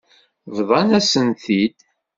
[0.57, 1.77] Bḍan-asen-t-id.